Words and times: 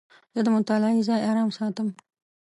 زه 0.33 0.39
د 0.45 0.47
مطالعې 0.57 1.01
ځای 1.09 1.19
آرام 1.31 1.49
ساتم. 1.57 1.87